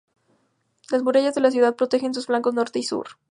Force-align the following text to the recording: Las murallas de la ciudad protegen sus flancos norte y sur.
Las 0.89 1.03
murallas 1.03 1.35
de 1.35 1.41
la 1.41 1.51
ciudad 1.51 1.75
protegen 1.75 2.15
sus 2.15 2.25
flancos 2.25 2.55
norte 2.55 2.79
y 2.79 2.83
sur. 2.83 3.05